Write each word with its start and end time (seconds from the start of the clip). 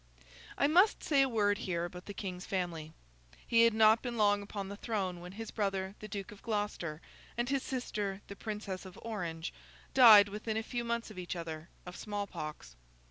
I 0.57 0.65
must 0.65 1.03
say 1.03 1.21
a 1.21 1.29
word 1.29 1.59
here 1.59 1.85
about 1.85 2.05
the 2.07 2.13
King's 2.15 2.47
family. 2.47 2.91
He 3.45 3.65
had 3.65 3.73
not 3.75 4.01
been 4.01 4.17
long 4.17 4.41
upon 4.41 4.67
the 4.67 4.75
throne 4.75 5.19
when 5.19 5.33
his 5.33 5.51
brother 5.51 5.93
the 5.99 6.07
Duke 6.07 6.31
of 6.31 6.41
Gloucester, 6.41 7.01
and 7.37 7.47
his 7.49 7.61
sister 7.61 8.19
the 8.25 8.35
Princess 8.35 8.83
of 8.83 8.97
Orange, 9.03 9.53
died 9.93 10.27
within 10.27 10.57
a 10.57 10.63
few 10.63 10.83
months 10.83 11.11
of 11.11 11.19
each 11.19 11.35
other, 11.35 11.69
of 11.85 11.95
small 11.95 12.25
pox. 12.25 12.75